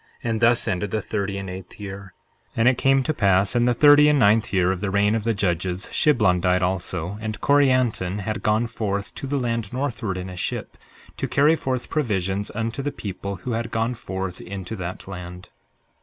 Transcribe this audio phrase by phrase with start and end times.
[0.23, 2.15] And thus ended the thirty and eighth year.
[2.53, 5.13] 63:10 And it came to pass in the thirty and ninth year of the reign
[5.13, 10.17] of the judges, Shiblon died also, and Corianton had gone forth to the land northward
[10.17, 10.75] in a ship,
[11.17, 15.49] to carry forth provisions unto the people who had gone forth into that land.